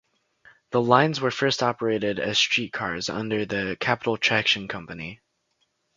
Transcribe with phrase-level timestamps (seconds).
[0.71, 5.21] The lines were at first operated as streetcars under the Capital Traction Company.